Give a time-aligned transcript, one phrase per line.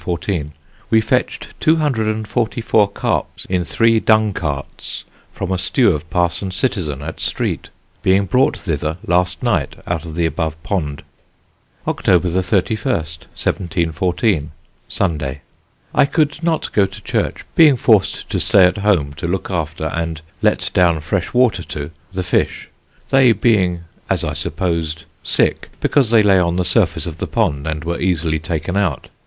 [0.89, 7.19] We fetched 244 Carps in three Dung Carts from a stew of Parson Citizen at
[7.19, 7.69] Street;
[8.01, 11.03] being brought thither last night out of the above pond.
[11.87, 14.49] "October 31st, 1714
[14.87, 15.41] (Sunday).
[15.93, 19.85] I could not go to Church, being forced to stay at home to look after,
[19.85, 22.71] and let down fresh water to, the fish;
[23.11, 27.67] they being as I supposed sick, because they lay on the surface of the pond
[27.67, 29.07] and were easily taken out.